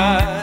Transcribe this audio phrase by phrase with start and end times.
[0.00, 0.39] sky.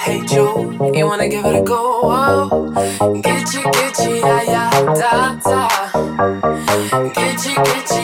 [0.00, 0.92] hate you.
[0.94, 2.00] You wanna give it a go?
[2.04, 2.72] Oh.
[3.24, 5.68] Gitchy, gitchy, yeah, yeah, da, da.
[7.16, 7.99] Gitchy, gitchy.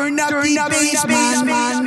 [0.00, 1.46] Turn up the bass, man.
[1.46, 1.79] life.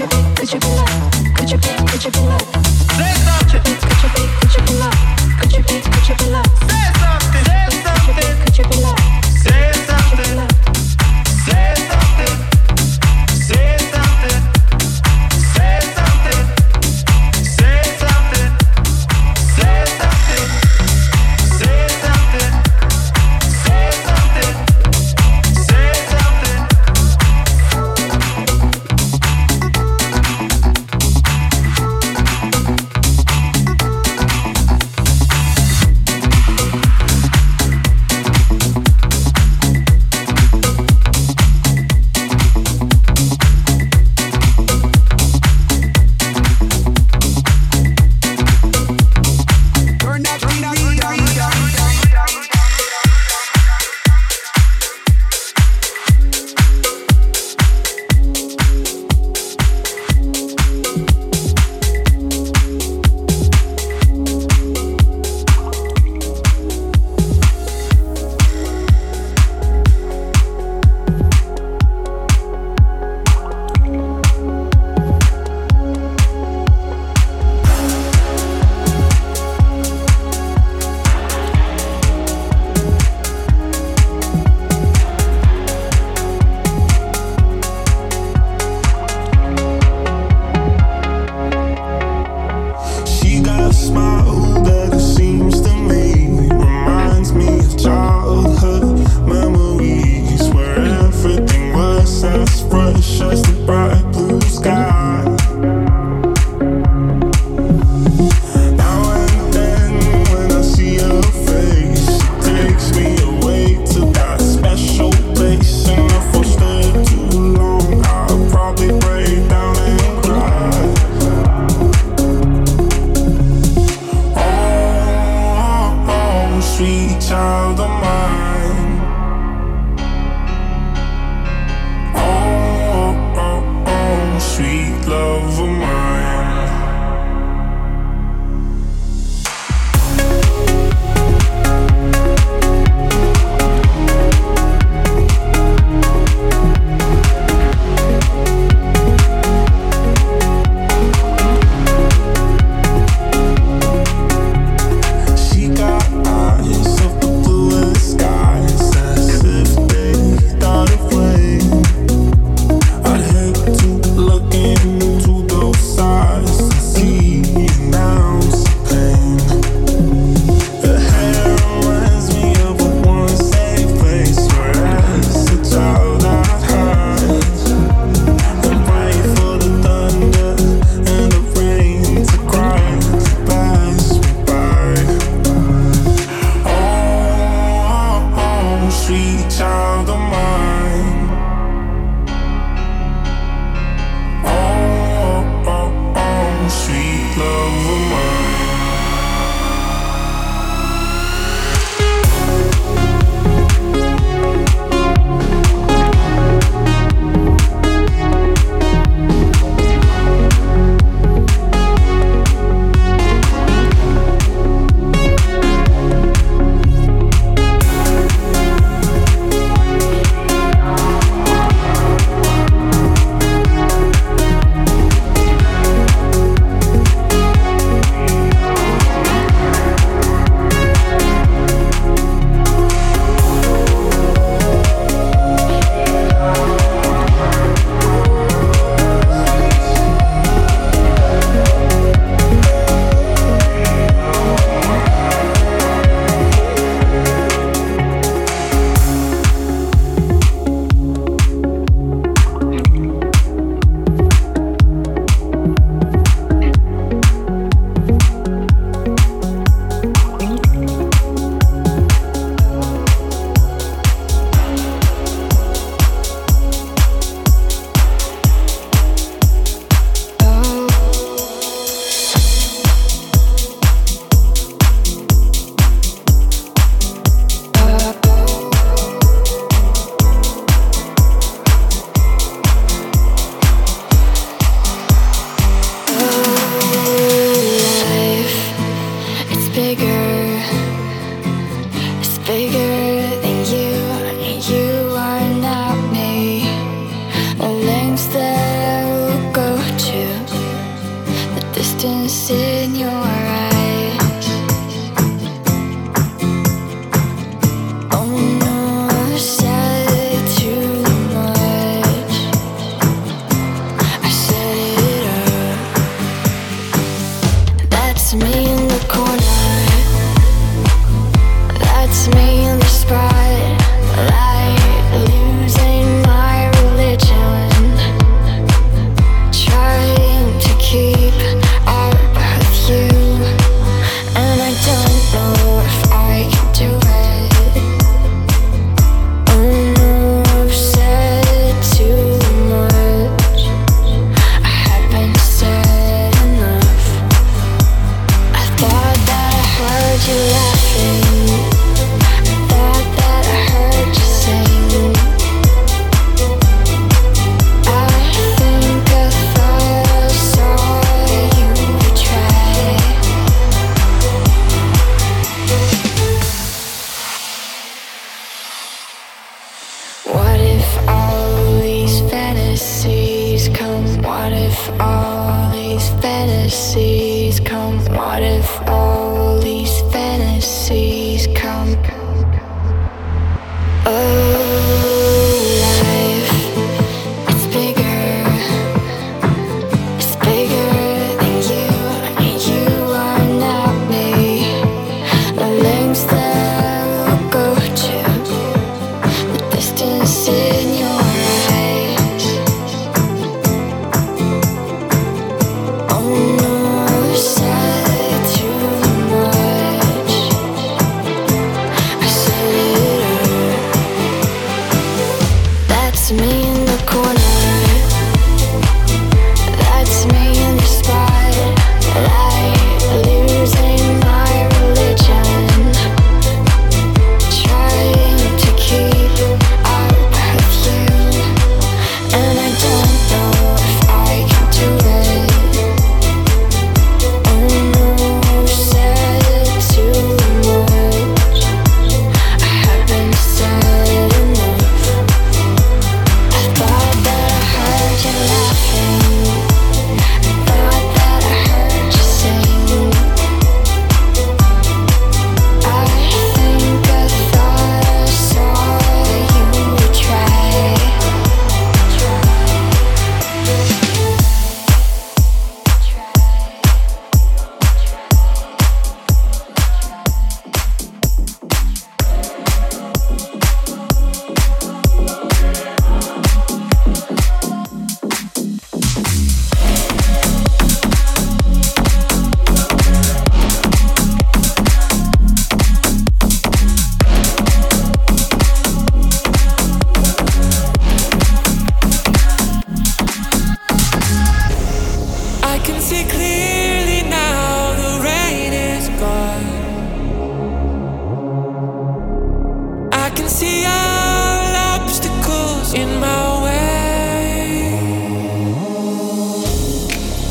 [0.00, 1.34] you, could you be mine?
[1.34, 2.57] Could you be, could you be mine?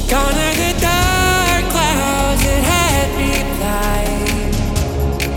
[0.08, 2.42] The dark clouds.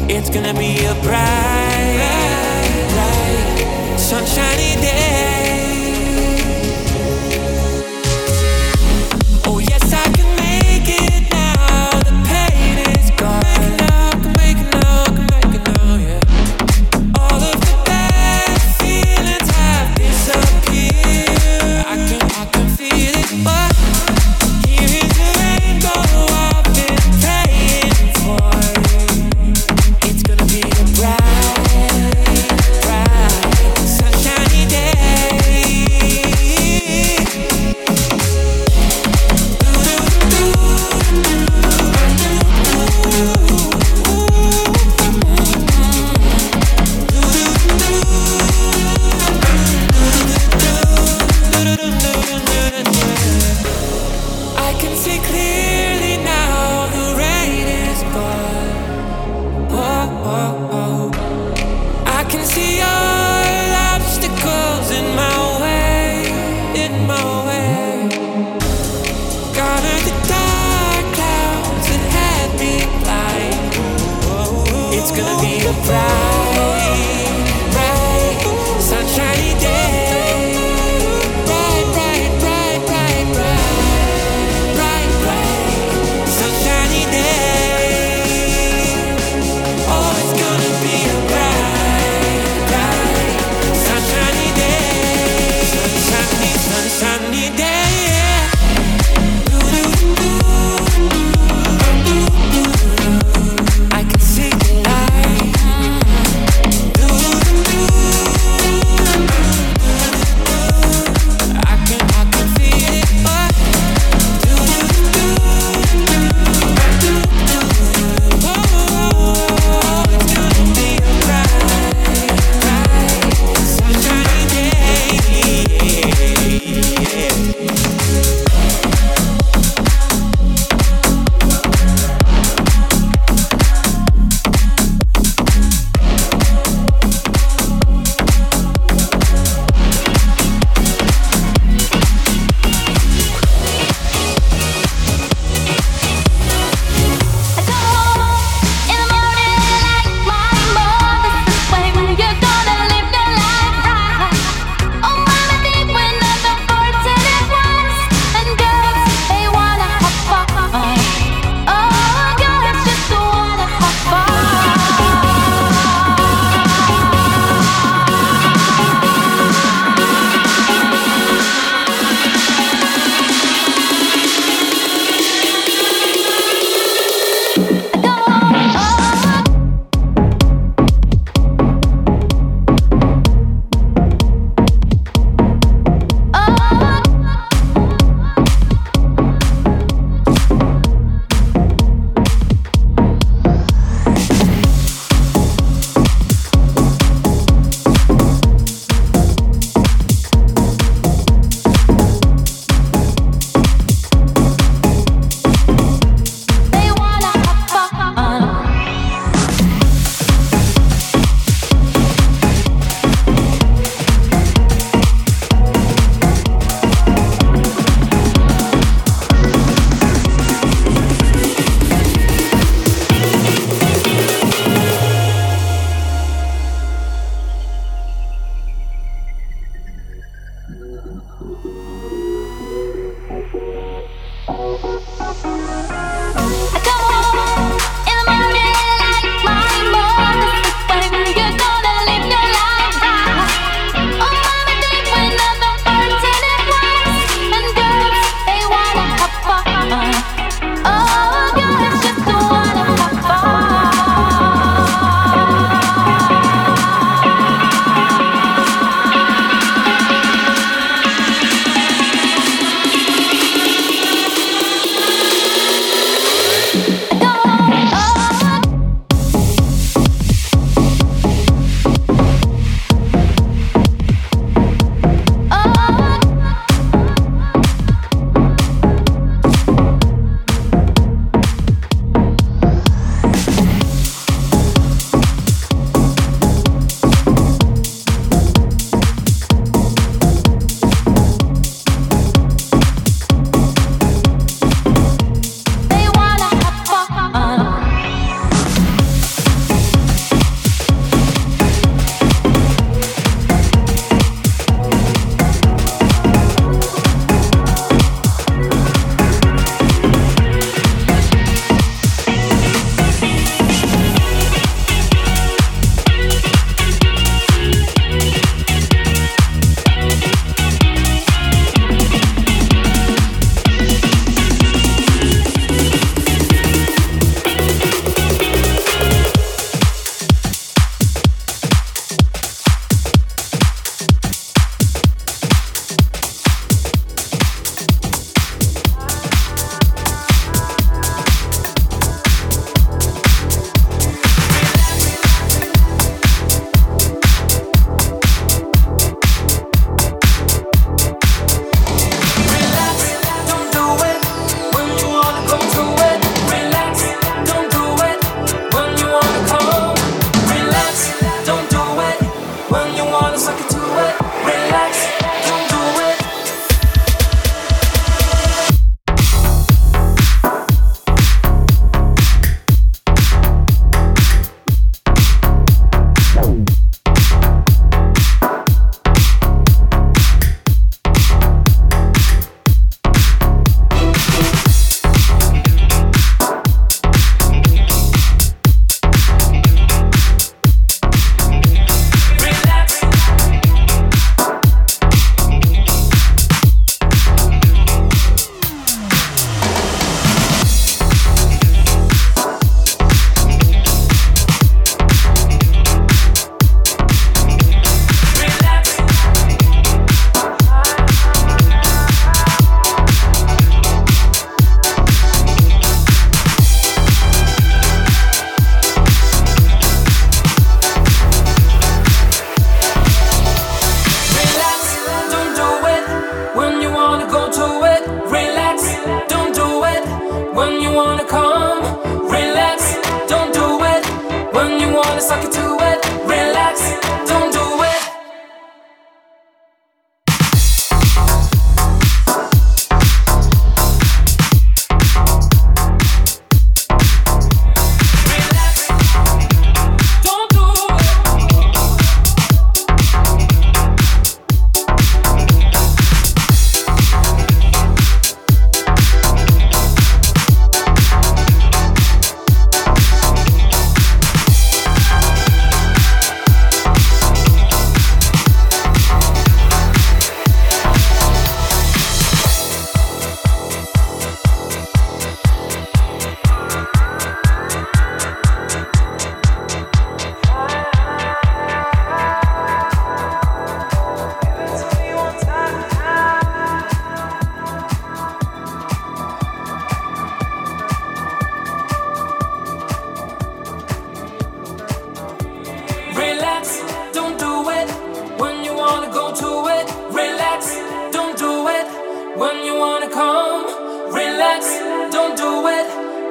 [0.09, 1.99] It's gonna be a bright
[2.95, 4.70] bright, sunshiny.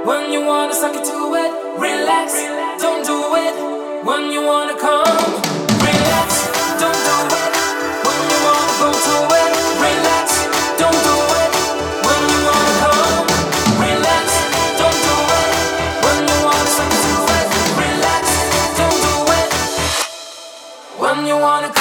[0.05, 2.33] When you wanna suck it to it, relax,
[2.79, 3.53] don't do it.
[4.05, 5.19] When you wanna come,
[5.83, 6.29] relax,
[6.79, 7.51] don't do it.
[8.07, 9.51] When you wanna go to it,
[9.83, 10.27] relax,
[10.79, 11.51] don't do it.
[12.07, 13.27] When you wanna come,
[13.83, 14.25] relax,
[14.79, 15.51] don't do it.
[16.05, 17.01] When you wanna suck it
[17.35, 17.47] it,
[17.83, 18.23] relax,
[18.79, 19.49] don't do it.
[20.97, 21.78] When you wanna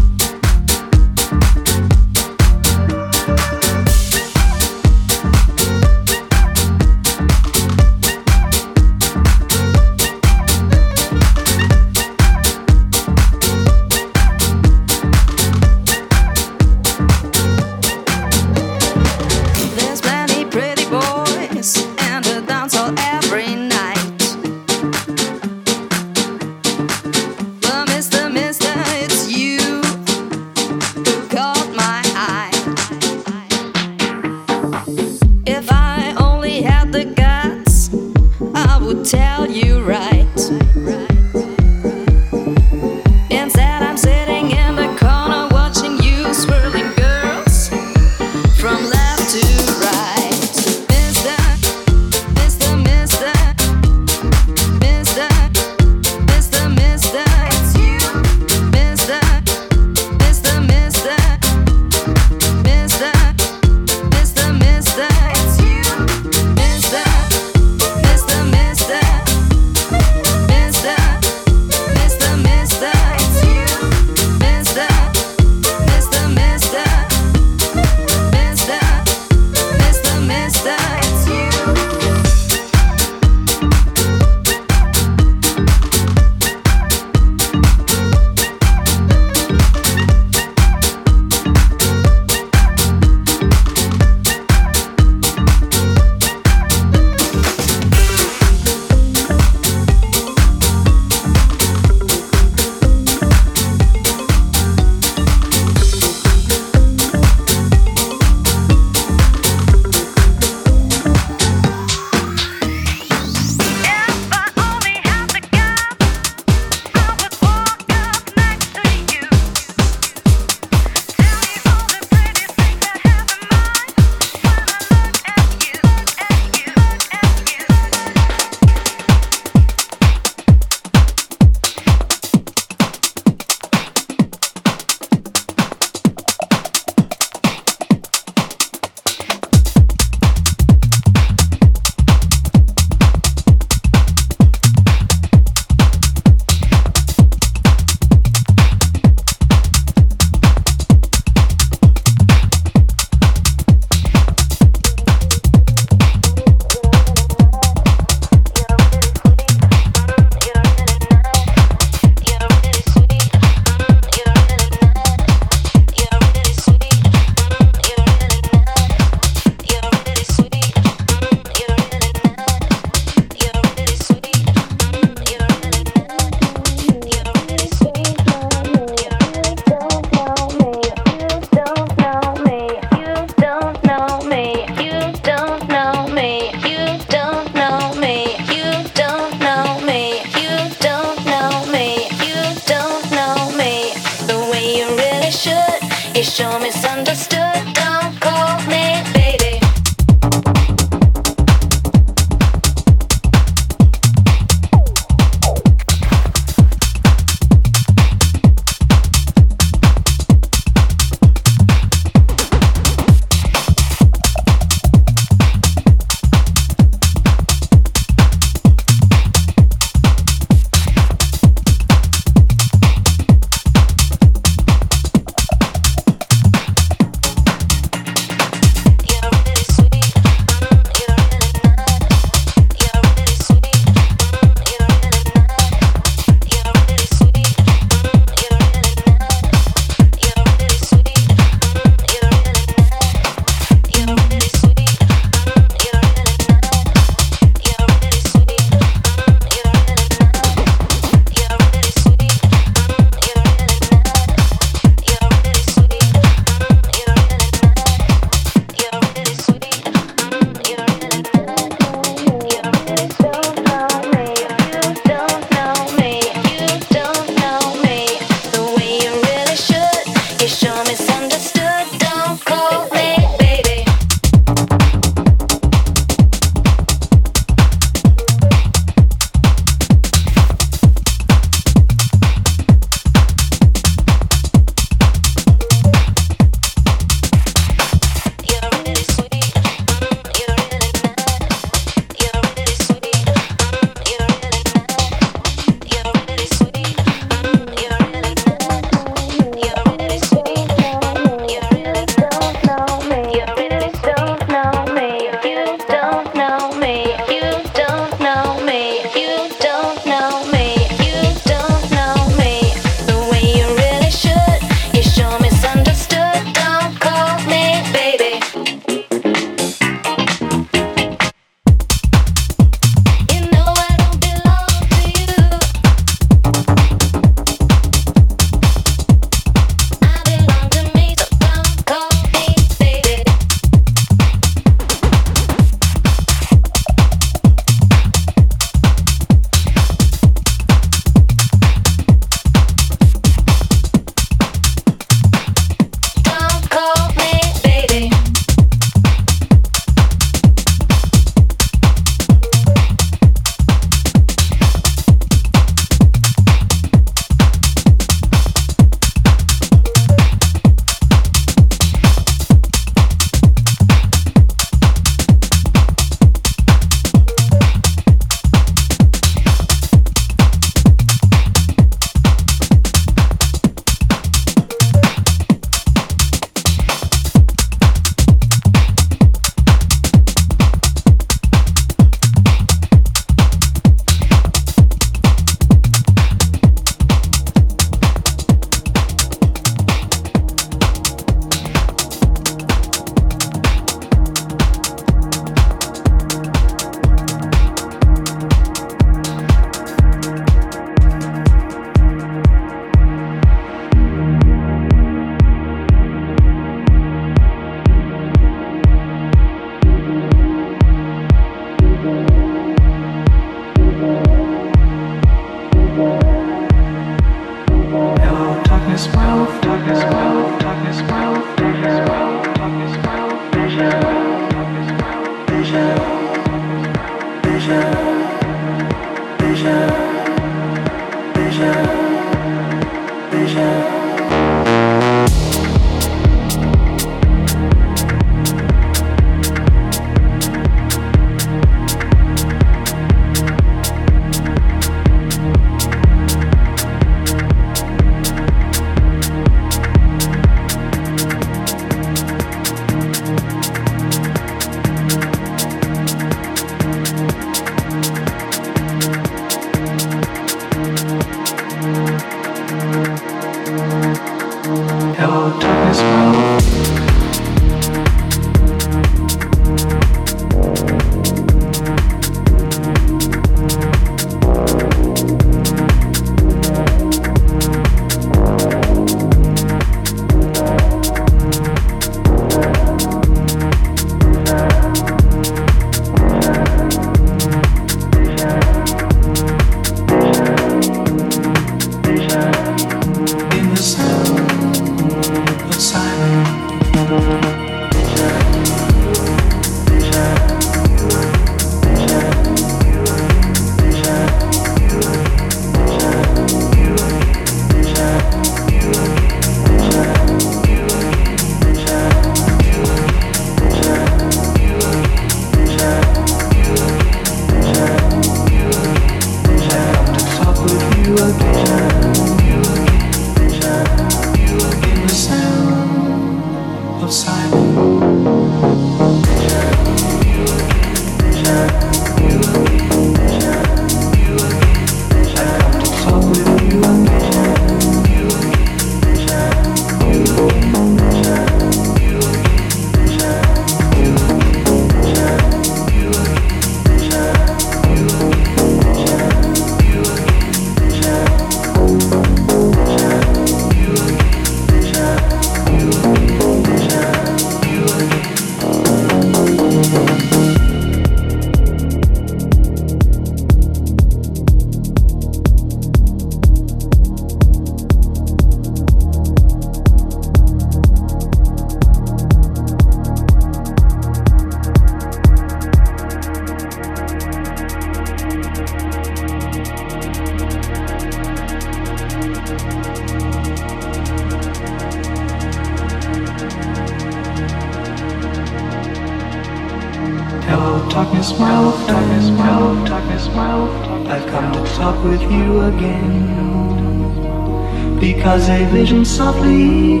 [599.61, 600.00] softly